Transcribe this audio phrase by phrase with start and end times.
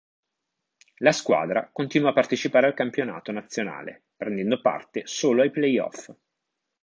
[1.03, 6.09] La squadra continuò a partecipare al campionato nazionale, prendendo parte solo ai playoff.